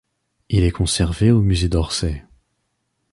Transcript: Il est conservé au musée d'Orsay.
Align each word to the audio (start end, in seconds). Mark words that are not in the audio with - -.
Il 0.49 0.63
est 0.63 0.71
conservé 0.71 1.29
au 1.31 1.43
musée 1.43 1.69
d'Orsay. 1.69 2.25